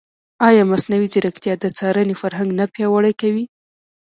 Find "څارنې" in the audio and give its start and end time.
1.77-2.15